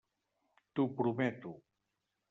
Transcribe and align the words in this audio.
T'ho 0.73 0.87
prometo. 0.97 1.55